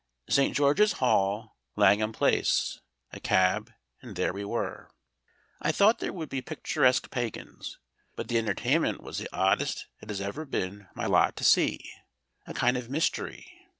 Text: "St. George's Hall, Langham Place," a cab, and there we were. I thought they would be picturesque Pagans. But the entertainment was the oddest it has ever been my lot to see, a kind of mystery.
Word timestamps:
"St. 0.27 0.55
George's 0.55 0.93
Hall, 0.93 1.59
Langham 1.75 2.11
Place," 2.11 2.79
a 3.11 3.19
cab, 3.19 3.71
and 4.01 4.15
there 4.15 4.33
we 4.33 4.43
were. 4.43 4.89
I 5.61 5.71
thought 5.71 5.99
they 5.99 6.09
would 6.09 6.27
be 6.27 6.41
picturesque 6.41 7.11
Pagans. 7.11 7.77
But 8.15 8.27
the 8.27 8.39
entertainment 8.39 9.03
was 9.03 9.19
the 9.19 9.29
oddest 9.31 9.85
it 9.99 10.09
has 10.09 10.19
ever 10.19 10.43
been 10.43 10.87
my 10.95 11.05
lot 11.05 11.35
to 11.35 11.43
see, 11.43 11.87
a 12.47 12.53
kind 12.55 12.77
of 12.77 12.89
mystery. 12.89 13.47